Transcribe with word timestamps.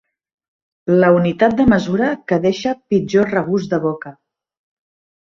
La 1.03 1.09
unitat 1.17 1.53
de 1.61 1.69
mesura 1.75 2.09
que 2.33 2.41
deixa 2.49 2.75
pitjor 2.95 3.33
regust 3.39 3.75
de 3.77 3.85
boca. 3.89 4.19